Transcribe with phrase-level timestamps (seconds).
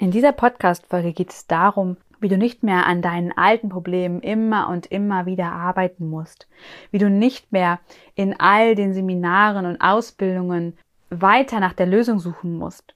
[0.00, 4.68] In dieser Podcast-Folge geht es darum, wie du nicht mehr an deinen alten Problemen immer
[4.68, 6.46] und immer wieder arbeiten musst,
[6.92, 7.80] wie du nicht mehr
[8.14, 10.78] in all den Seminaren und Ausbildungen
[11.10, 12.94] weiter nach der Lösung suchen musst,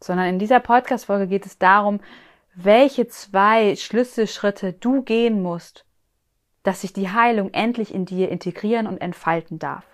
[0.00, 2.00] sondern in dieser Podcast-Folge geht es darum,
[2.56, 5.84] welche zwei Schlüsselschritte du gehen musst,
[6.64, 9.93] dass sich die Heilung endlich in dir integrieren und entfalten darf.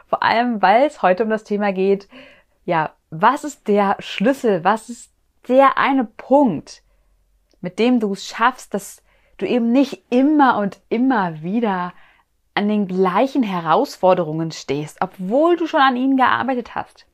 [0.11, 2.09] Vor allem, weil es heute um das Thema geht,
[2.65, 5.09] ja, was ist der Schlüssel, was ist
[5.47, 6.83] der eine Punkt,
[7.61, 9.01] mit dem du es schaffst, dass
[9.37, 11.93] du eben nicht immer und immer wieder
[12.55, 17.05] an den gleichen Herausforderungen stehst, obwohl du schon an ihnen gearbeitet hast.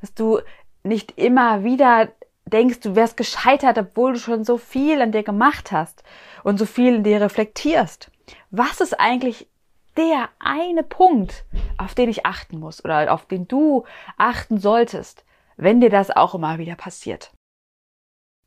[0.00, 0.38] Dass du
[0.84, 2.06] nicht immer wieder
[2.46, 6.04] denkst, du wärst gescheitert, obwohl du schon so viel an dir gemacht hast
[6.44, 8.12] und so viel in dir reflektierst.
[8.52, 9.48] Was ist eigentlich
[9.98, 11.44] der eine Punkt,
[11.76, 13.84] auf den ich achten muss oder auf den du
[14.16, 15.24] achten solltest,
[15.56, 17.32] wenn dir das auch immer wieder passiert.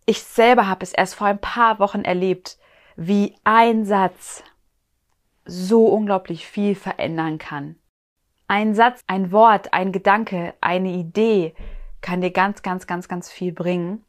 [0.06, 2.58] Ich selber habe es erst vor ein paar Wochen erlebt,
[2.96, 4.44] wie ein Satz
[5.46, 7.76] so unglaublich viel verändern kann.
[8.48, 11.54] Ein Satz, ein Wort, ein Gedanke, eine Idee
[12.02, 14.04] kann dir ganz, ganz, ganz, ganz viel bringen.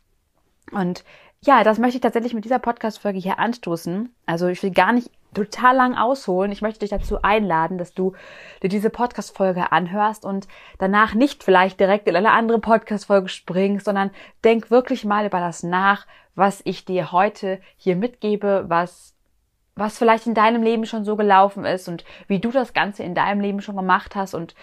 [0.71, 1.05] Und
[1.45, 4.15] ja, das möchte ich tatsächlich mit dieser Podcast-Folge hier anstoßen.
[4.27, 6.53] Also ich will gar nicht total lang ausholen.
[6.53, 8.15] Ich möchte dich dazu einladen, dass du
[8.63, 10.49] dir diese Podcast-Folge anhörst und
[10.79, 14.11] danach nicht vielleicht direkt in eine andere Podcast-Folge springst, sondern
[14.45, 19.15] denk wirklich mal über das nach, was ich dir heute hier mitgebe, was
[19.75, 23.15] was vielleicht in deinem Leben schon so gelaufen ist und wie du das Ganze in
[23.15, 24.55] deinem Leben schon gemacht hast und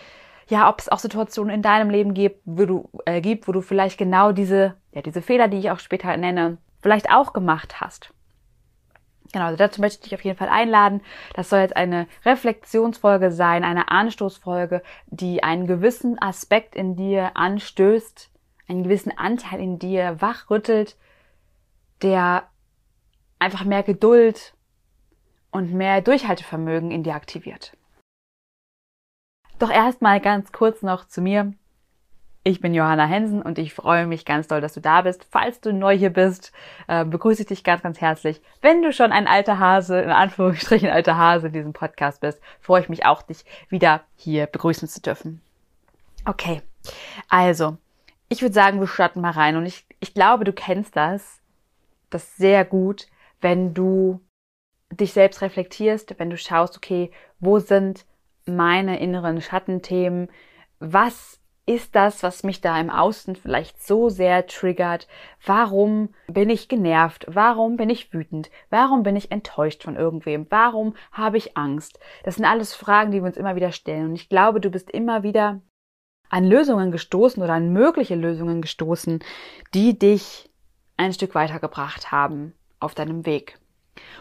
[0.50, 3.62] ja, ob es auch Situationen in deinem Leben gibt, wo du, äh, gibt, wo du
[3.62, 8.14] vielleicht genau diese, ja, diese Fehler, die ich auch später nenne, vielleicht auch gemacht hast.
[9.32, 11.02] Genau, also dazu möchte ich dich auf jeden Fall einladen.
[11.36, 18.32] Das soll jetzt eine Reflexionsfolge sein, eine Anstoßfolge, die einen gewissen Aspekt in dir anstößt,
[18.68, 20.98] einen gewissen Anteil in dir wachrüttelt,
[22.02, 22.50] der
[23.38, 24.54] einfach mehr Geduld
[25.52, 27.76] und mehr Durchhaltevermögen in dir aktiviert.
[29.60, 31.54] Doch erstmal ganz kurz noch zu mir.
[32.50, 35.28] Ich bin Johanna Hensen und ich freue mich ganz doll, dass du da bist.
[35.30, 36.52] Falls du neu hier bist,
[36.88, 38.42] äh, begrüße ich dich ganz, ganz herzlich.
[38.60, 42.82] Wenn du schon ein alter Hase, in Anführungsstrichen alter Hase in diesem Podcast bist, freue
[42.82, 45.44] ich mich auch, dich wieder hier begrüßen zu dürfen.
[46.26, 46.64] Okay,
[47.30, 47.78] also,
[48.30, 51.42] ich würde sagen, wir starten mal rein und ich, ich glaube, du kennst das,
[52.10, 53.06] das sehr gut,
[53.42, 54.22] wenn du
[54.90, 58.08] dich selbst reflektierst, wenn du schaust, okay, wo sind
[58.48, 60.30] meine inneren Schattenthemen?
[60.80, 61.39] Was
[61.70, 65.08] ist das, was mich da im Außen vielleicht so sehr triggert?
[65.46, 67.28] Warum bin ich genervt?
[67.30, 68.50] Warum bin ich wütend?
[68.72, 70.48] Warum bin ich enttäuscht von irgendwem?
[70.50, 72.00] Warum habe ich Angst?
[72.24, 74.08] Das sind alles Fragen, die wir uns immer wieder stellen.
[74.08, 75.62] Und ich glaube, du bist immer wieder
[76.30, 79.20] an Lösungen gestoßen oder an mögliche Lösungen gestoßen,
[79.76, 80.52] die dich
[80.98, 83.60] ein Stück weitergebracht haben auf deinem Weg.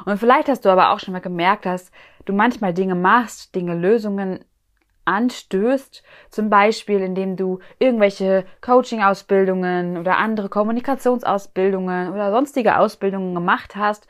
[0.04, 1.92] Und vielleicht hast du aber auch schon mal gemerkt, dass
[2.26, 4.44] du manchmal Dinge machst, Dinge, Lösungen
[5.08, 14.06] anstößt, zum Beispiel indem du irgendwelche Coaching-Ausbildungen oder andere Kommunikationsausbildungen oder sonstige Ausbildungen gemacht hast,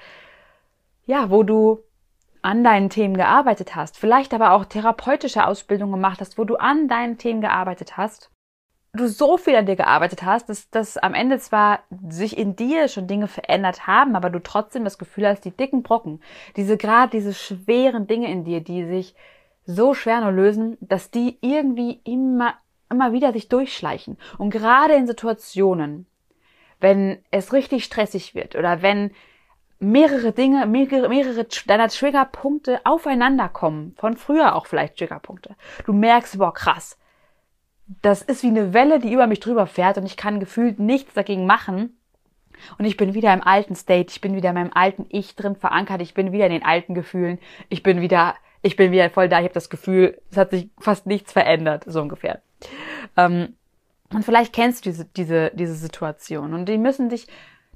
[1.07, 1.85] ja, wo du
[2.43, 6.89] an deinen Themen gearbeitet hast, vielleicht aber auch therapeutische Ausbildungen gemacht hast, wo du an
[6.89, 8.31] deinen Themen gearbeitet hast,
[8.93, 12.89] du so viel an dir gearbeitet hast, dass, dass am Ende zwar sich in dir
[12.89, 16.21] schon Dinge verändert haben, aber du trotzdem das Gefühl hast, die dicken Brocken,
[16.57, 19.15] diese gerade diese schweren Dinge in dir, die sich
[19.69, 22.55] so schwer nur lösen, dass die irgendwie immer,
[22.91, 24.17] immer wieder sich durchschleichen.
[24.39, 26.07] Und gerade in Situationen,
[26.81, 29.11] wenn es richtig stressig wird oder wenn
[29.79, 35.55] mehrere Dinge, mehrere, mehrere deiner Triggerpunkte aufeinander kommen, von früher auch vielleicht Triggerpunkte.
[35.85, 36.99] Du merkst, boah, krass.
[38.01, 41.13] Das ist wie eine Welle, die über mich drüber fährt und ich kann gefühlt nichts
[41.13, 41.99] dagegen machen.
[42.79, 45.57] Und ich bin wieder im alten State, ich bin wieder in meinem alten Ich drin
[45.57, 47.39] verankert, ich bin wieder in den alten Gefühlen,
[47.69, 50.71] ich bin wieder ich bin wieder voll da, ich habe das Gefühl, es hat sich
[50.79, 52.43] fast nichts verändert, so ungefähr.
[53.17, 53.55] Ähm,
[54.11, 56.55] Und vielleicht kennst du diese, diese, diese Situation.
[56.55, 57.27] Und die müssen dich,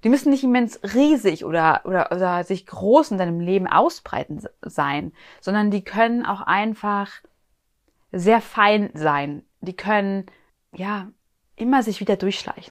[0.02, 5.12] die müssen nicht immens riesig oder, oder, oder sich groß in deinem Leben ausbreiten sein,
[5.40, 7.11] sondern die können auch einfach
[8.11, 9.44] sehr fein sein.
[9.61, 10.26] Die können,
[10.75, 11.11] ja,
[11.55, 12.70] immer sich wieder durchschleichen.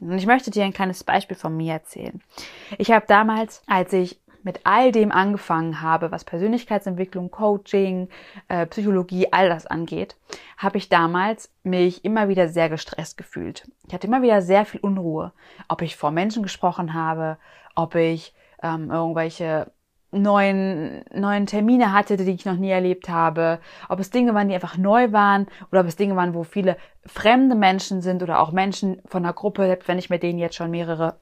[0.00, 2.20] Und ich möchte dir ein kleines Beispiel von mir erzählen.
[2.78, 8.08] Ich habe damals, als ich mit all dem angefangen habe, was Persönlichkeitsentwicklung, Coaching,
[8.48, 10.16] äh, Psychologie, all das angeht,
[10.56, 13.68] habe ich damals mich immer wieder sehr gestresst gefühlt.
[13.88, 15.32] Ich hatte immer wieder sehr viel Unruhe,
[15.68, 17.38] ob ich vor Menschen gesprochen habe,
[17.74, 19.72] ob ich ähm, irgendwelche
[20.14, 23.58] neuen, neuen Termine hatte, die ich noch nie erlebt habe,
[23.88, 26.76] ob es Dinge waren, die einfach neu waren oder ob es Dinge waren, wo viele
[27.04, 30.54] fremde Menschen sind oder auch Menschen von einer Gruppe, selbst wenn ich mit denen jetzt
[30.54, 31.18] schon mehrere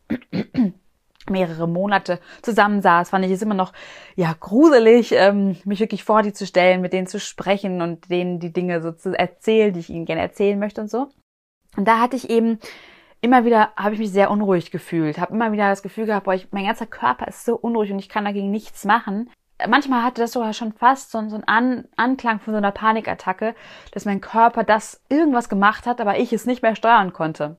[1.30, 3.72] mehrere Monate zusammensaß, fand ich es immer noch
[4.16, 8.40] ja gruselig, ähm, mich wirklich vor die zu stellen, mit denen zu sprechen und denen
[8.40, 11.08] die Dinge so zu erzählen, die ich ihnen gerne erzählen möchte und so.
[11.76, 12.58] Und da hatte ich eben
[13.22, 16.34] immer wieder habe ich mich sehr unruhig gefühlt, habe immer wieder das Gefühl gehabt, boah,
[16.34, 19.30] ich, mein ganzer Körper ist so unruhig und ich kann dagegen nichts machen.
[19.68, 23.54] Manchmal hatte das sogar schon fast so, so einen An Anklang von so einer Panikattacke,
[23.92, 27.58] dass mein Körper das irgendwas gemacht hat, aber ich es nicht mehr steuern konnte.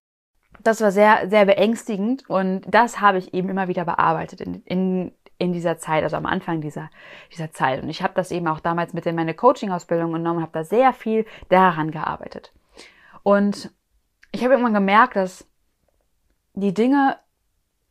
[0.63, 5.11] Das war sehr, sehr beängstigend und das habe ich eben immer wieder bearbeitet in, in,
[5.37, 6.89] in dieser Zeit, also am Anfang dieser,
[7.31, 7.83] dieser Zeit.
[7.83, 10.63] Und ich habe das eben auch damals mit in meine Coaching-Ausbildung genommen und habe da
[10.63, 12.53] sehr viel daran gearbeitet.
[13.23, 13.71] Und
[14.31, 15.45] ich habe irgendwann gemerkt, dass
[16.53, 17.17] die Dinge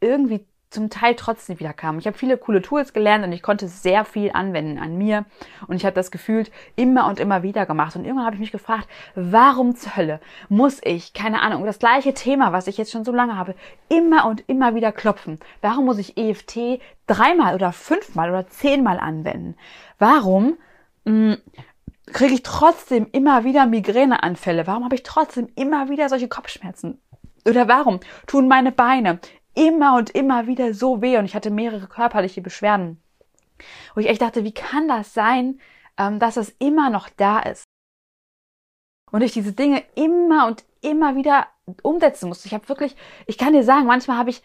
[0.01, 1.99] irgendwie zum Teil trotzdem wieder kamen.
[1.99, 5.25] Ich habe viele coole Tools gelernt und ich konnte sehr viel anwenden an mir
[5.69, 8.53] und ich habe das gefühlt immer und immer wieder gemacht und irgendwann habe ich mich
[8.53, 13.05] gefragt, warum zur Hölle muss ich, keine Ahnung, das gleiche Thema, was ich jetzt schon
[13.05, 13.55] so lange habe,
[13.89, 15.39] immer und immer wieder klopfen?
[15.61, 19.57] Warum muss ich EFT dreimal oder fünfmal oder zehnmal anwenden?
[19.99, 20.57] Warum
[21.05, 21.37] hm,
[22.07, 24.67] kriege ich trotzdem immer wieder Migräneanfälle?
[24.67, 26.99] Warum habe ich trotzdem immer wieder solche Kopfschmerzen?
[27.47, 29.19] Oder warum tun meine Beine
[29.55, 33.03] immer und immer wieder so weh und ich hatte mehrere körperliche Beschwerden,
[33.95, 35.61] wo ich echt dachte, wie kann das sein,
[35.99, 37.65] ähm, dass es immer noch da ist?
[39.11, 41.47] Und ich diese Dinge immer und immer wieder
[41.83, 42.49] umsetzen musste.
[42.49, 42.97] Ich habe wirklich,
[43.27, 44.43] ich kann dir sagen, manchmal habe ich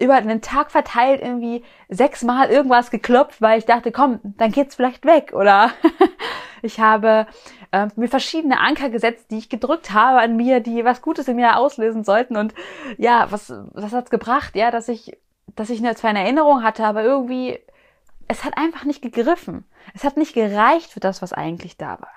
[0.00, 5.04] über einen Tag verteilt irgendwie sechsmal irgendwas geklopft, weil ich dachte, komm, dann geht's vielleicht
[5.04, 5.32] weg.
[5.34, 5.72] Oder
[6.62, 7.26] ich habe
[7.70, 11.36] äh, mir verschiedene Anker gesetzt, die ich gedrückt habe an mir, die was Gutes in
[11.36, 12.36] mir auslösen sollten.
[12.36, 12.54] Und
[12.96, 14.56] ja, was, was hat's gebracht?
[14.56, 15.18] Ja, dass ich,
[15.54, 17.60] dass ich eine, zwar eine Erinnerung hatte, aber irgendwie,
[18.26, 19.64] es hat einfach nicht gegriffen.
[19.92, 22.12] Es hat nicht gereicht für das, was eigentlich da war.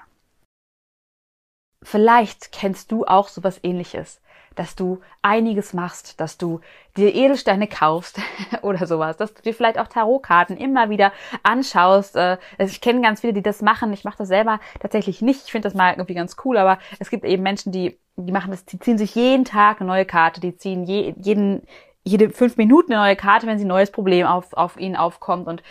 [1.81, 4.21] Vielleicht kennst du auch sowas ähnliches
[4.55, 6.61] dass du einiges machst, dass du
[6.97, 8.19] dir Edelsteine kaufst
[8.61, 11.11] oder sowas, dass du dir vielleicht auch Tarotkarten immer wieder
[11.43, 12.15] anschaust.
[12.15, 13.93] Äh, also ich kenne ganz viele, die das machen.
[13.93, 15.45] Ich mache das selber tatsächlich nicht.
[15.45, 18.51] Ich finde das mal irgendwie ganz cool, aber es gibt eben Menschen, die die machen
[18.51, 21.63] das, die ziehen sich jeden Tag eine neue Karte, die ziehen je, jeden
[22.03, 25.47] jede fünf Minuten eine neue Karte, wenn sie ein neues Problem auf auf ihnen aufkommt
[25.47, 25.63] und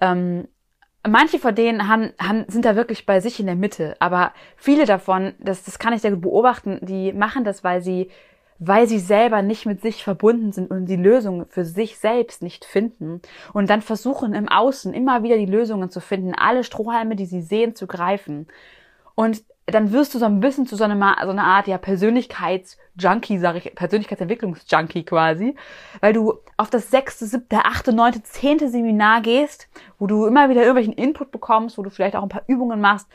[0.00, 0.48] ähm,
[1.06, 4.84] Manche von denen haben, haben, sind da wirklich bei sich in der Mitte, aber viele
[4.84, 8.08] davon, das, das kann ich sehr gut beobachten, die machen das, weil sie,
[8.60, 12.64] weil sie selber nicht mit sich verbunden sind und die Lösung für sich selbst nicht
[12.64, 13.20] finden
[13.52, 17.42] und dann versuchen im Außen immer wieder die Lösungen zu finden, alle Strohhalme, die sie
[17.42, 18.46] sehen, zu greifen.
[19.16, 23.38] Und dann wirst du so ein bisschen zu so einer, so einer Art ja Persönlichkeitsjunkie,
[23.38, 25.56] sage ich, Persönlichkeitsentwicklungsjunkie quasi,
[26.00, 30.62] weil du auf das sechste, siebte, achte, neunte, zehnte Seminar gehst, wo du immer wieder
[30.62, 33.08] irgendwelchen Input bekommst, wo du vielleicht auch ein paar Übungen machst,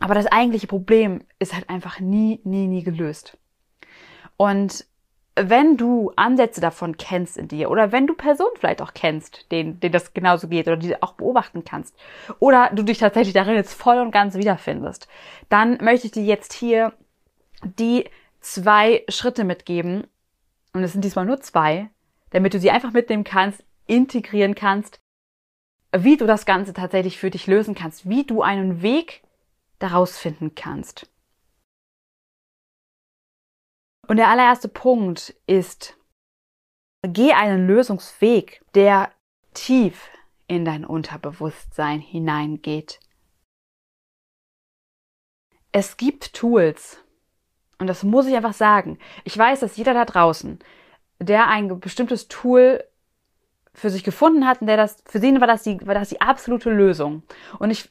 [0.00, 3.36] aber das eigentliche Problem ist halt einfach nie, nie, nie gelöst.
[4.36, 4.86] Und
[5.36, 9.80] wenn du Ansätze davon kennst in dir oder wenn du Personen vielleicht auch kennst, denen,
[9.80, 11.96] denen das genauso geht oder die auch beobachten kannst
[12.38, 15.08] oder du dich tatsächlich darin jetzt voll und ganz wiederfindest,
[15.48, 16.92] dann möchte ich dir jetzt hier
[17.64, 18.04] die
[18.40, 20.06] zwei Schritte mitgeben.
[20.72, 21.90] Und es sind diesmal nur zwei,
[22.34, 25.00] damit du sie einfach mitnehmen kannst, integrieren kannst,
[25.96, 29.22] wie du das Ganze tatsächlich für dich lösen kannst, wie du einen Weg
[29.78, 31.08] daraus finden kannst.
[34.08, 35.96] Und der allererste Punkt ist,
[37.02, 39.12] geh einen Lösungsweg, der
[39.54, 40.10] tief
[40.48, 42.98] in dein Unterbewusstsein hineingeht.
[45.70, 46.98] Es gibt Tools,
[47.78, 48.98] und das muss ich einfach sagen.
[49.22, 50.58] Ich weiß, dass jeder da draußen,
[51.18, 52.82] der ein bestimmtes Tool
[53.72, 56.20] für sich gefunden hat und der das, für ihn war das die, war das die
[56.20, 57.22] absolute Lösung.
[57.58, 57.90] Und ich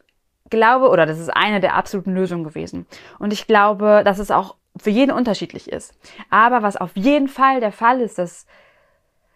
[0.50, 2.86] glaube, oder das ist eine der absoluten Lösungen gewesen.
[3.20, 5.94] Und ich glaube, dass es auch für jeden unterschiedlich ist.
[6.30, 8.46] Aber was auf jeden Fall der Fall ist, dass,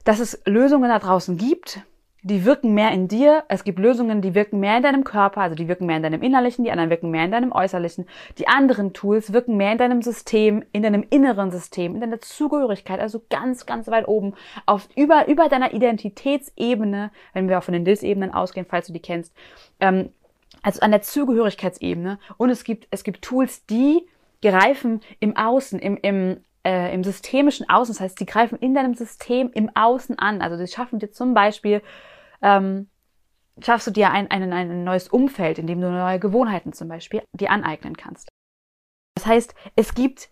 [0.03, 1.81] dass es Lösungen da draußen gibt,
[2.23, 3.43] die wirken mehr in dir.
[3.47, 6.21] Es gibt Lösungen, die wirken mehr in deinem Körper, also die wirken mehr in deinem
[6.21, 8.05] Innerlichen, die anderen wirken mehr in deinem Äußerlichen.
[8.37, 12.99] Die anderen Tools wirken mehr in deinem System, in deinem inneren System, in deiner Zugehörigkeit,
[12.99, 14.33] also ganz, ganz weit oben,
[14.65, 19.01] auf über, über deiner Identitätsebene, wenn wir auch von den Diss-Ebenen ausgehen, falls du die
[19.01, 19.33] kennst,
[19.79, 20.09] ähm,
[20.63, 22.19] also an der Zugehörigkeitsebene.
[22.37, 24.07] Und es gibt, es gibt Tools, die
[24.41, 27.93] greifen im Außen, im, im äh, im systemischen Außen.
[27.93, 30.41] Das heißt, sie greifen in deinem System im Außen an.
[30.41, 31.81] Also sie schaffen dir zum Beispiel,
[32.41, 32.89] ähm,
[33.61, 37.23] schaffst du dir ein, ein, ein neues Umfeld, in dem du neue Gewohnheiten zum Beispiel
[37.31, 38.27] dir aneignen kannst.
[39.15, 40.29] Das heißt, es gibt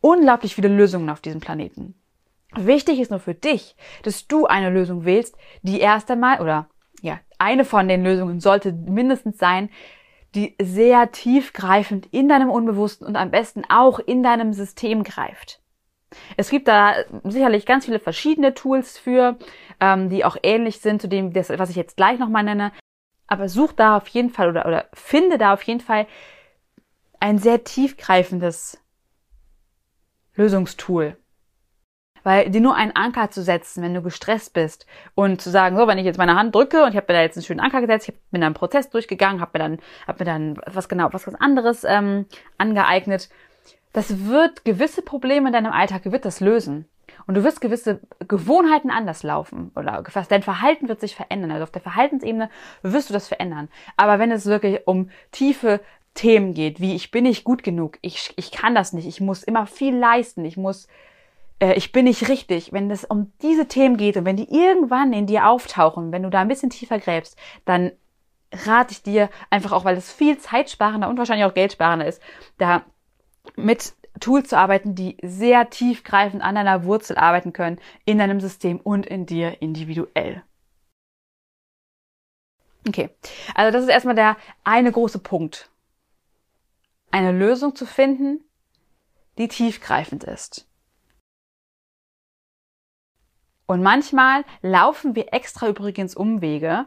[0.00, 1.94] unglaublich viele Lösungen auf diesem Planeten.
[2.56, 6.68] Wichtig ist nur für dich, dass du eine Lösung wählst, die erst einmal, oder
[7.02, 9.70] ja, eine von den Lösungen sollte mindestens sein,
[10.34, 15.62] die sehr tiefgreifend in deinem Unbewussten und am besten auch in deinem System greift.
[16.36, 19.36] Es gibt da sicherlich ganz viele verschiedene Tools für,
[19.80, 22.72] ähm, die auch ähnlich sind zu dem, was ich jetzt gleich nochmal nenne.
[23.26, 26.06] Aber such da auf jeden Fall oder, oder finde da auf jeden Fall
[27.20, 28.78] ein sehr tiefgreifendes
[30.34, 31.16] Lösungstool.
[32.24, 35.86] Weil dir nur einen Anker zu setzen, wenn du gestresst bist und zu sagen, so,
[35.86, 37.80] wenn ich jetzt meine Hand drücke und ich habe mir da jetzt einen schönen Anker
[37.80, 41.08] gesetzt, ich bin da einen Prozess durchgegangen, habe mir dann, hab mir dann was genau,
[41.12, 43.28] was ganz anderes ähm, angeeignet
[43.92, 46.86] das wird gewisse Probleme in deinem Alltag, wird das lösen.
[47.26, 51.50] Und du wirst gewisse Gewohnheiten anders laufen oder dein Verhalten wird sich verändern.
[51.50, 52.50] Also auf der Verhaltensebene
[52.82, 53.68] wirst du das verändern.
[53.96, 55.80] Aber wenn es wirklich um tiefe
[56.14, 59.42] Themen geht, wie ich bin nicht gut genug, ich, ich kann das nicht, ich muss
[59.42, 60.88] immer viel leisten, ich muss,
[61.60, 62.72] äh, ich bin nicht richtig.
[62.72, 66.30] Wenn es um diese Themen geht und wenn die irgendwann in dir auftauchen, wenn du
[66.30, 67.92] da ein bisschen tiefer gräbst, dann
[68.52, 72.22] rate ich dir einfach auch, weil es viel zeitsparender und wahrscheinlich auch geldsparender ist,
[72.56, 72.84] da
[73.58, 78.80] mit Tools zu arbeiten, die sehr tiefgreifend an deiner Wurzel arbeiten können, in deinem System
[78.80, 80.42] und in dir individuell.
[82.86, 83.10] Okay,
[83.54, 85.70] also das ist erstmal der eine große Punkt.
[87.10, 88.44] Eine Lösung zu finden,
[89.36, 90.66] die tiefgreifend ist.
[93.66, 96.86] Und manchmal laufen wir extra übrigens Umwege,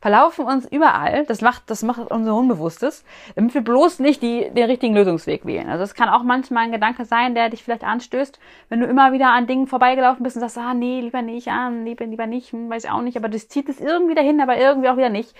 [0.00, 1.24] verlaufen uns überall.
[1.26, 5.68] Das macht, das macht unser Unbewusstes, damit wir bloß nicht die, den richtigen Lösungsweg wählen.
[5.68, 8.38] Also es kann auch manchmal ein Gedanke sein, der dich vielleicht anstößt,
[8.68, 11.68] wenn du immer wieder an Dingen vorbeigelaufen bist und sagst, ah, nee, lieber nicht, ah,
[11.68, 14.56] lieber, lieber nicht, hm, weiß ich auch nicht, aber das zieht es irgendwie dahin, aber
[14.56, 15.34] irgendwie auch wieder nicht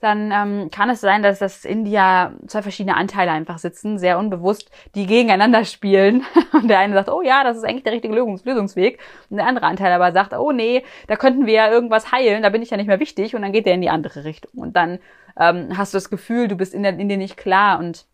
[0.00, 4.18] dann ähm, kann es sein, dass das in dir zwei verschiedene Anteile einfach sitzen, sehr
[4.18, 6.24] unbewusst, die gegeneinander spielen.
[6.52, 8.98] Und der eine sagt, oh ja, das ist eigentlich der richtige Lösungsweg.
[9.28, 12.48] Und der andere Anteil aber sagt, oh nee, da könnten wir ja irgendwas heilen, da
[12.48, 13.34] bin ich ja nicht mehr wichtig.
[13.34, 14.60] Und dann geht der in die andere Richtung.
[14.60, 14.98] Und dann
[15.38, 18.06] ähm, hast du das Gefühl, du bist in, der, in dir nicht klar und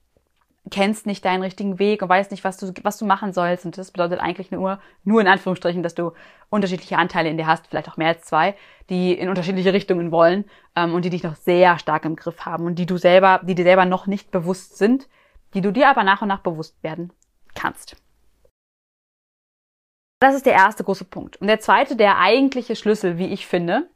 [0.71, 3.65] kennst nicht deinen richtigen Weg und weißt nicht, was du, was du machen sollst.
[3.65, 6.13] Und das bedeutet eigentlich nur, nur in Anführungsstrichen, dass du
[6.51, 8.57] unterschiedliche Anteile in dir hast, vielleicht auch mehr als zwei,
[8.91, 10.45] die in unterschiedliche Richtungen wollen
[10.75, 13.55] ähm, und die dich noch sehr stark im Griff haben und die du selber, die
[13.55, 15.09] dir selber noch nicht bewusst sind,
[15.55, 17.13] die du dir aber nach und nach bewusst werden
[17.55, 17.97] kannst.
[20.21, 21.37] Das ist der erste große Punkt.
[21.37, 23.89] Und der zweite, der eigentliche Schlüssel, wie ich finde,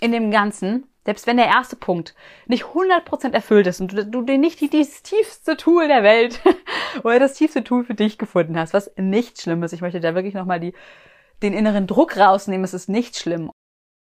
[0.00, 2.14] in dem Ganzen, selbst wenn der erste Punkt
[2.48, 6.42] nicht 100% erfüllt ist und du, dir nicht die, das tiefste Tool der Welt
[7.02, 9.72] oder das tiefste Tool für dich gefunden hast, was nicht schlimm ist.
[9.72, 12.62] Ich möchte da wirklich nochmal den inneren Druck rausnehmen.
[12.62, 13.50] Es ist nicht schlimm.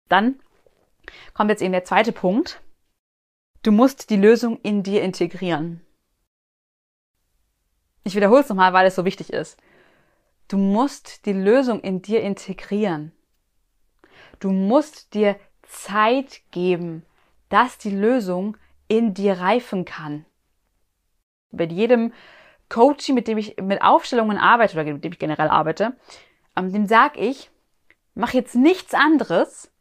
[0.08, 0.40] Dann
[1.34, 2.62] kommt jetzt eben der zweite Punkt.
[3.64, 5.82] Du musst die Lösung in dir integrieren.
[8.06, 9.62] Ich wiederhole es nochmal, weil es so wichtig ist.
[10.48, 13.12] Du musst die Lösung in dir integrieren.
[14.40, 15.36] Du musst dir
[15.74, 17.06] Zeit geben,
[17.50, 20.26] dass die Lösung in dir reifen kann.
[21.52, 22.14] Bei jedem
[22.70, 25.96] Coaching, mit dem ich mit Aufstellungen arbeite oder mit dem ich generell arbeite,
[26.56, 27.52] ähm, dem sage ich,
[28.16, 29.72] mach jetzt nichts anderes,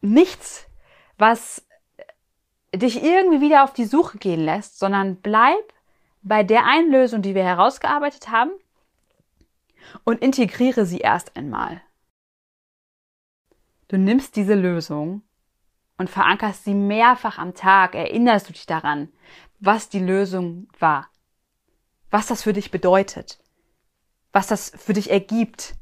[0.00, 0.66] nichts,
[1.18, 1.66] was
[2.74, 5.72] dich irgendwie wieder auf die Suche gehen lässt, sondern bleib
[6.22, 8.52] bei der einen Lösung, die wir herausgearbeitet haben
[10.04, 11.82] und integriere sie erst einmal.
[13.90, 15.22] Du nimmst diese Lösung
[15.98, 19.08] und verankerst sie mehrfach am Tag, erinnerst du dich daran,
[19.58, 21.08] was die Lösung war,
[22.08, 23.42] was das für dich bedeutet,
[24.30, 25.74] was das für dich ergibt,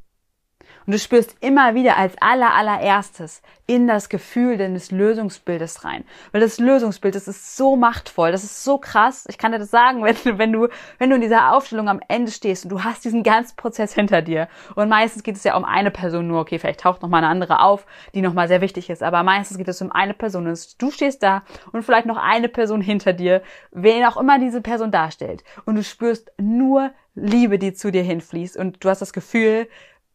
[0.89, 6.03] und du spürst immer wieder als aller, allererstes in das Gefühl deines Lösungsbildes rein.
[6.33, 9.27] Weil das Lösungsbild, das ist so machtvoll, das ist so krass.
[9.29, 12.33] Ich kann dir das sagen, wenn, wenn du, wenn du in dieser Aufstellung am Ende
[12.33, 14.49] stehst und du hast diesen ganzen Prozess hinter dir.
[14.77, 16.41] Und meistens geht es ja um eine Person nur.
[16.41, 19.03] Okay, vielleicht taucht noch mal eine andere auf, die noch mal sehr wichtig ist.
[19.03, 20.47] Aber meistens geht es um eine Person.
[20.47, 23.43] Und du stehst da und vielleicht noch eine Person hinter dir,
[23.73, 25.45] wen auch immer diese Person darstellt.
[25.67, 28.57] Und du spürst nur Liebe, die zu dir hinfließt.
[28.57, 29.69] Und du hast das Gefühl,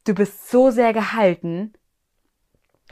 [0.06, 1.74] du bist so sehr gehalten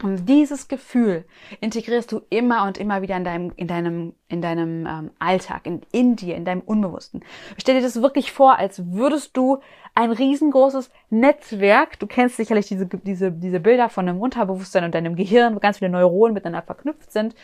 [0.01, 1.25] Und dieses Gefühl
[1.59, 5.81] integrierst du immer und immer wieder in deinem, in deinem, in deinem ähm, Alltag, in,
[5.91, 7.23] in dir, in deinem Unbewussten.
[7.57, 9.59] Stell dir das wirklich vor, als würdest du
[9.93, 15.15] ein riesengroßes Netzwerk, du kennst sicherlich diese, diese, diese Bilder von einem Unterbewusstsein und deinem
[15.15, 17.35] Gehirn, wo ganz viele Neuronen miteinander verknüpft sind.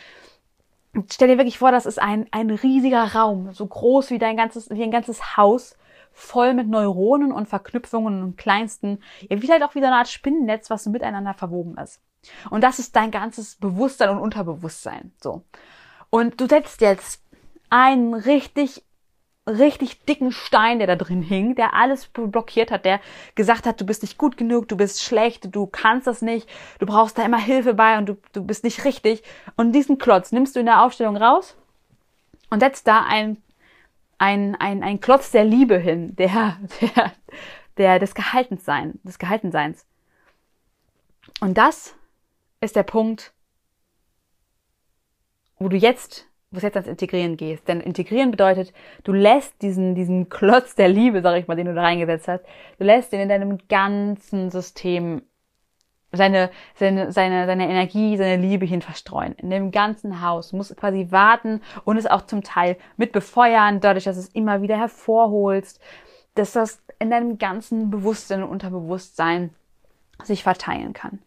[1.12, 4.70] Stell dir wirklich vor, das ist ein, ein riesiger Raum, so groß wie dein ganzes,
[4.70, 5.76] wie ein ganzes Haus,
[6.18, 8.98] voll mit Neuronen und Verknüpfungen und kleinsten,
[9.30, 12.02] ja, wie halt auch wieder eine Art Spinnennetz, was miteinander verwoben ist.
[12.50, 15.12] Und das ist dein ganzes Bewusstsein und Unterbewusstsein.
[15.22, 15.44] So.
[16.10, 17.22] Und du setzt jetzt
[17.70, 18.84] einen richtig,
[19.46, 23.00] richtig dicken Stein, der da drin hing, der alles blockiert hat, der
[23.36, 26.48] gesagt hat, du bist nicht gut genug, du bist schlecht, du kannst das nicht,
[26.80, 29.22] du brauchst da immer Hilfe bei und du, du bist nicht richtig.
[29.56, 31.56] Und diesen Klotz nimmst du in der Aufstellung raus
[32.50, 33.40] und setzt da ein,
[34.18, 37.12] ein, ein, ein Klotz der Liebe hin, der, der,
[37.76, 39.86] der des Gehaltensein, des Gehaltenseins.
[41.40, 41.94] Und das
[42.60, 43.32] ist der Punkt,
[45.58, 47.68] wo du jetzt, wo es jetzt ans Integrieren gehst.
[47.68, 48.72] Denn Integrieren bedeutet,
[49.04, 52.44] du lässt diesen, diesen Klotz der Liebe, sag ich mal, den du da reingesetzt hast,
[52.78, 55.22] du lässt ihn in deinem ganzen System
[56.12, 59.34] seine, seine, seine, seine Energie, seine Liebe hin verstreuen.
[59.34, 60.50] In dem ganzen Haus.
[60.50, 64.62] Du musst quasi warten und es auch zum Teil mit befeuern, dadurch, dass es immer
[64.62, 65.80] wieder hervorholst,
[66.34, 69.54] dass das in deinem ganzen Bewusstsein und Unterbewusstsein
[70.22, 71.20] sich verteilen kann.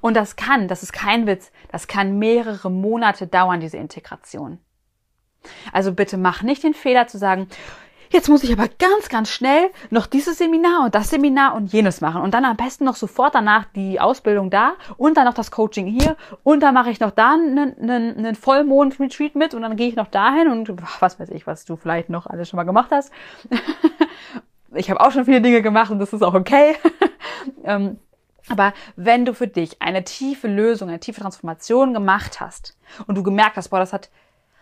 [0.00, 4.58] Und das kann, das ist kein Witz, das kann mehrere Monate dauern, diese Integration.
[5.72, 7.48] Also bitte mach nicht den Fehler zu sagen,
[8.10, 12.00] jetzt muss ich aber ganz, ganz schnell noch dieses Seminar und das Seminar und jenes
[12.00, 15.50] machen und dann am besten noch sofort danach die Ausbildung da und dann noch das
[15.50, 19.76] Coaching hier und dann mache ich noch da einen, einen, einen Vollmond-Retreat mit und dann
[19.76, 22.64] gehe ich noch dahin und was weiß ich, was du vielleicht noch alles schon mal
[22.64, 23.12] gemacht hast.
[24.74, 26.74] ich habe auch schon viele Dinge gemacht und das ist auch okay.
[27.64, 27.98] Ähm,
[28.48, 33.22] aber wenn du für dich eine tiefe Lösung, eine tiefe Transformation gemacht hast und du
[33.22, 34.10] gemerkt hast, boah, das hat,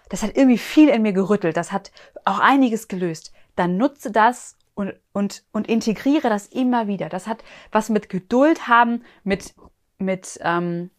[0.08, 1.90] das hat irgendwie viel in mir gerüttelt, das hat
[2.24, 7.08] auch einiges gelöst, dann nutze das und, und, und integriere das immer wieder.
[7.08, 9.54] Das hat was mit Geduld haben, mit,
[9.98, 10.90] mit, ähm,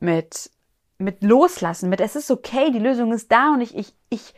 [0.00, 0.50] mit,
[0.98, 4.34] mit Loslassen, mit es ist okay, die Lösung ist da und ich, ich, ich,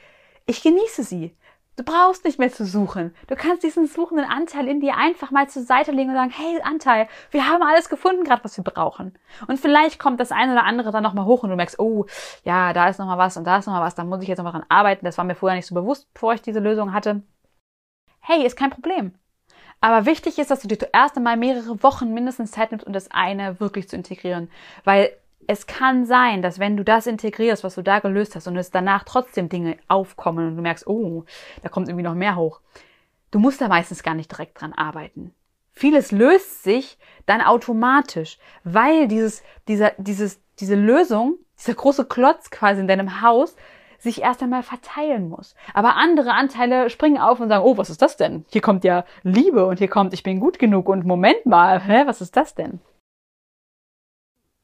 [0.46, 1.34] ich genieße sie.
[1.76, 3.14] Du brauchst nicht mehr zu suchen.
[3.26, 6.58] Du kannst diesen suchenden Anteil in dir einfach mal zur Seite legen und sagen, hey
[6.62, 9.12] Anteil, wir haben alles gefunden gerade, was wir brauchen.
[9.46, 12.06] Und vielleicht kommt das eine oder andere dann nochmal hoch und du merkst, oh,
[12.44, 14.54] ja, da ist nochmal was und da ist nochmal was, da muss ich jetzt nochmal
[14.54, 15.04] dran arbeiten.
[15.04, 17.22] Das war mir vorher nicht so bewusst, bevor ich diese Lösung hatte.
[18.28, 19.12] Hey, ist kein Problem.
[19.80, 23.08] Aber wichtig ist, dass du dir zuerst einmal mehrere Wochen mindestens Zeit nimmst, um das
[23.12, 24.50] eine wirklich zu integrieren.
[24.82, 25.12] Weil
[25.46, 28.72] es kann sein, dass wenn du das integrierst, was du da gelöst hast und es
[28.72, 31.24] danach trotzdem Dinge aufkommen und du merkst, oh,
[31.62, 32.60] da kommt irgendwie noch mehr hoch.
[33.30, 35.32] Du musst da meistens gar nicht direkt dran arbeiten.
[35.70, 42.80] Vieles löst sich dann automatisch, weil dieses, dieser, dieses, diese Lösung, dieser große Klotz quasi
[42.80, 43.54] in deinem Haus
[43.98, 45.54] sich erst einmal verteilen muss.
[45.74, 48.44] Aber andere Anteile springen auf und sagen, oh, was ist das denn?
[48.48, 52.02] Hier kommt ja Liebe und hier kommt, ich bin gut genug und Moment mal, hä,
[52.06, 52.80] was ist das denn?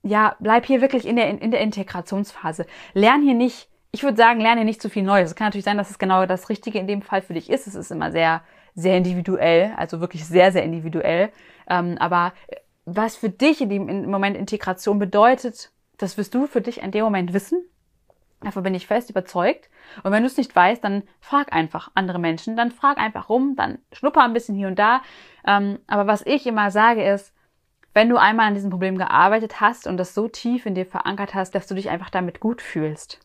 [0.03, 2.67] ja, bleib hier wirklich in der, in der Integrationsphase.
[2.93, 5.31] Lern hier nicht, ich würde sagen, lerne hier nicht zu viel Neues.
[5.31, 7.67] Es kann natürlich sein, dass es genau das Richtige in dem Fall für dich ist.
[7.67, 8.43] Es ist immer sehr,
[8.75, 11.31] sehr individuell, also wirklich sehr, sehr individuell.
[11.69, 12.33] Ähm, aber
[12.85, 17.05] was für dich in dem Moment Integration bedeutet, das wirst du für dich in dem
[17.05, 17.65] Moment wissen.
[18.45, 19.71] Davon bin ich fest überzeugt.
[20.03, 23.55] Und wenn du es nicht weißt, dann frag einfach andere Menschen, dann frag einfach rum,
[23.57, 25.03] dann schnupper ein bisschen hier und da.
[25.47, 27.35] Ähm, aber was ich immer sage ist,
[27.95, 31.35] wenn du einmal an diesem Problem gearbeitet hast und das so tief in dir verankert
[31.35, 33.21] hast, dass du dich einfach damit gut fühlst,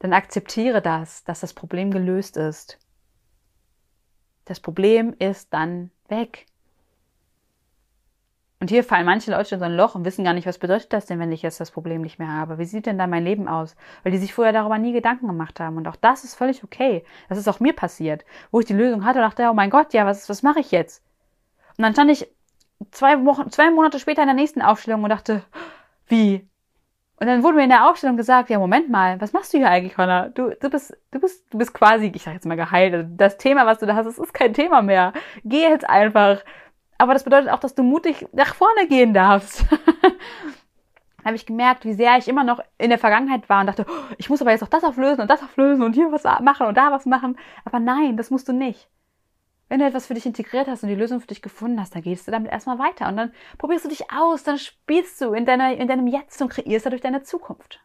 [0.00, 2.78] dann akzeptiere das, dass das Problem gelöst ist.
[4.44, 6.46] Das Problem ist dann weg.
[8.60, 10.92] Und hier fallen manche Leute in so ein Loch und wissen gar nicht, was bedeutet
[10.92, 12.58] das denn, wenn ich jetzt das Problem nicht mehr habe?
[12.58, 13.76] Wie sieht denn da mein Leben aus?
[14.02, 15.76] Weil die sich vorher darüber nie Gedanken gemacht haben.
[15.76, 17.04] Und auch das ist völlig okay.
[17.28, 19.92] Das ist auch mir passiert, wo ich die Lösung hatte und dachte, oh mein Gott,
[19.94, 21.04] ja, was, was mache ich jetzt?
[21.76, 22.28] Und dann stand ich
[22.90, 25.44] zwei Wochen, zwei Monate später in der nächsten Aufstellung und dachte,
[26.08, 26.48] wie?
[27.20, 29.68] Und dann wurde mir in der Aufstellung gesagt, ja, Moment mal, was machst du hier
[29.68, 30.30] eigentlich, Connor?
[30.34, 32.94] Du, du bist, du bist, du bist quasi, ich sag jetzt mal geheilt.
[32.94, 35.12] Also das Thema, was du da hast, das ist kein Thema mehr.
[35.44, 36.40] Geh jetzt einfach.
[36.98, 39.64] Aber das bedeutet auch, dass du mutig nach vorne gehen darfst.
[41.24, 44.14] habe ich gemerkt, wie sehr ich immer noch in der Vergangenheit war und dachte, oh,
[44.16, 46.76] ich muss aber jetzt auch das auflösen und das auflösen und hier was machen und
[46.76, 47.38] da was machen.
[47.64, 48.88] Aber nein, das musst du nicht.
[49.68, 52.02] Wenn du etwas für dich integriert hast und die Lösung für dich gefunden hast, dann
[52.02, 55.44] gehst du damit erstmal weiter und dann probierst du dich aus, dann spielst du in,
[55.44, 57.80] deiner, in deinem Jetzt und kreierst dadurch deine Zukunft.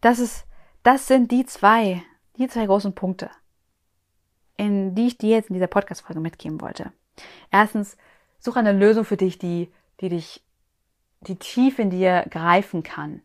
[0.00, 0.46] Das ist,
[0.84, 2.02] das sind die zwei,
[2.36, 3.30] die zwei großen Punkte,
[4.56, 6.92] in die ich dir jetzt in dieser Podcast-Folge mitgeben wollte.
[7.50, 7.96] Erstens,
[8.38, 10.42] such eine Lösung für dich, die, die dich,
[11.20, 13.22] die tief in dir greifen kann.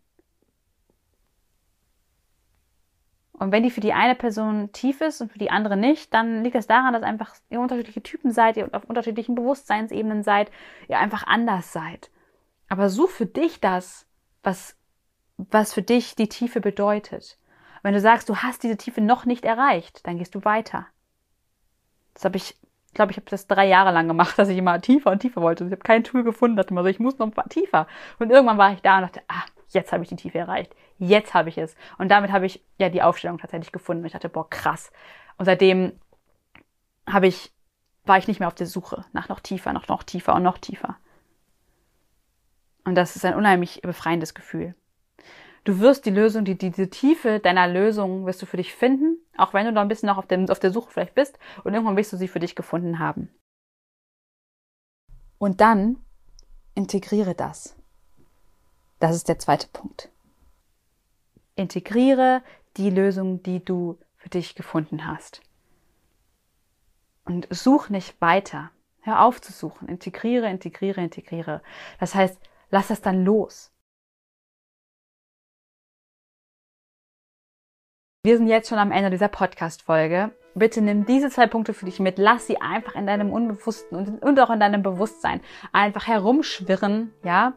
[3.34, 6.44] Und wenn die für die eine Person tief ist und für die andere nicht, dann
[6.44, 10.50] liegt es das daran, dass einfach ihr unterschiedliche Typen seid, ihr auf unterschiedlichen Bewusstseinsebenen seid,
[10.88, 12.10] ihr einfach anders seid.
[12.68, 14.08] Aber such für dich das,
[14.42, 14.76] was,
[15.38, 17.38] was für dich die Tiefe bedeutet.
[17.84, 20.88] Wenn du sagst, du hast diese Tiefe noch nicht erreicht, dann gehst du weiter.
[22.18, 22.58] Das habe ich,
[22.96, 25.66] glaube, ich habe das drei Jahre lang gemacht, dass ich immer tiefer und tiefer wollte.
[25.66, 27.86] Ich habe kein Tool gefunden, dachte immer so, ich muss noch tiefer.
[28.18, 30.76] Und irgendwann war ich da und dachte, ah, jetzt habe ich die Tiefe erreicht.
[30.98, 31.76] Jetzt habe ich es.
[32.00, 34.02] Und damit habe ich ja die Aufstellung tatsächlich gefunden.
[34.02, 34.92] Und ich dachte, boah, krass.
[35.38, 35.92] Und seitdem
[37.06, 37.52] habe ich,
[38.04, 40.58] war ich nicht mehr auf der Suche nach noch tiefer, noch, noch tiefer und noch
[40.58, 40.98] tiefer.
[42.84, 44.74] Und das ist ein unheimlich befreiendes Gefühl.
[45.68, 49.54] Du wirst die Lösung, die, diese Tiefe deiner Lösung wirst du für dich finden, auch
[49.54, 51.98] wenn du noch ein bisschen noch auf, dem, auf der Suche vielleicht bist und irgendwann
[51.98, 53.30] wirst du sie für dich gefunden haben.
[55.38, 55.98] Und dann
[56.74, 57.76] integriere das.
[59.00, 60.10] Das ist der zweite Punkt.
[61.56, 62.44] Integriere
[62.78, 65.42] die Lösung, die du für dich gefunden hast.
[67.26, 68.72] Und such nicht weiter.
[69.02, 69.90] Hör auf zu suchen.
[69.90, 71.62] Integriere, integriere, integriere.
[72.00, 73.74] Das heißt, lass das dann los.
[78.28, 80.32] Wir sind jetzt schon am Ende dieser Podcast-Folge.
[80.54, 82.18] Bitte nimm diese zwei Punkte für dich mit.
[82.18, 85.40] Lass sie einfach in deinem Unbewussten und auch in deinem Bewusstsein
[85.72, 87.54] einfach herumschwirren, ja?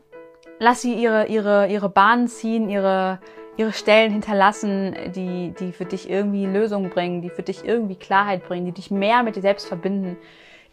[0.61, 3.18] lass sie ihre, ihre, ihre Bahnen ziehen, ihre,
[3.56, 8.46] ihre Stellen hinterlassen, die, die für dich irgendwie Lösungen bringen, die für dich irgendwie Klarheit
[8.46, 10.18] bringen, die dich mehr mit dir selbst verbinden,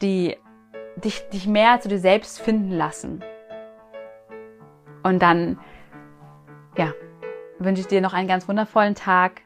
[0.04, 0.38] die
[0.98, 3.24] dich, dich mehr zu dir selbst finden lassen.
[5.02, 5.58] Und dann,
[6.78, 6.94] ja,
[7.58, 9.42] wünsche ich dir noch einen ganz wundervollen Tag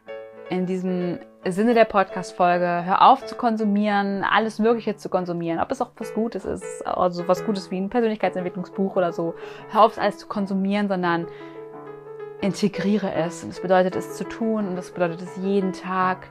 [0.52, 2.84] in diesem Sinne der Podcast-Folge.
[2.86, 5.60] Hör auf zu konsumieren, alles Mögliche zu konsumieren.
[5.60, 9.34] Ob es auch was Gutes ist, also was Gutes wie ein Persönlichkeitsentwicklungsbuch oder so.
[9.70, 11.26] Hör auf, alles zu konsumieren, sondern
[12.42, 13.44] integriere es.
[13.44, 16.28] Und das bedeutet es zu tun und das bedeutet es jeden Tag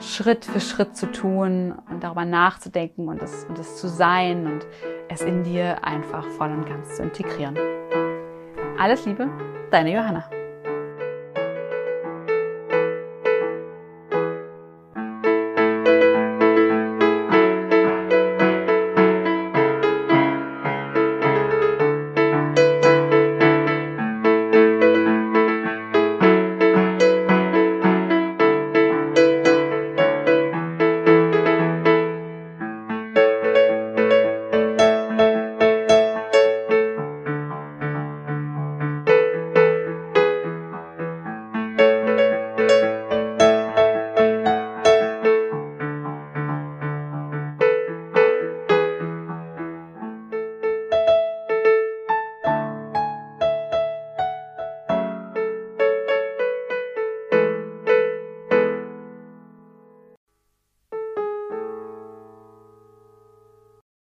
[0.00, 4.66] Schritt für Schritt zu tun und darüber nachzudenken und es, und es zu sein und
[5.08, 7.56] es in dir einfach voll und ganz zu integrieren.
[8.78, 9.28] Alles Liebe,
[9.70, 10.39] deine Johanna.